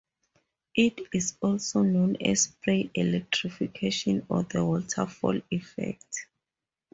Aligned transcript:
It 0.73 0.99
is 1.13 1.37
also 1.43 1.83
known 1.83 2.15
as 2.19 2.45
spray 2.45 2.89
electrification 2.95 4.25
or 4.29 4.41
the 4.41 4.65
waterfall 4.65 5.39
effect. 5.51 6.25